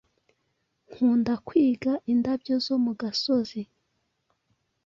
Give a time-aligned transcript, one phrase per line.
[0.93, 3.61] Nkunda kwiga indabyo zo mu gasozi.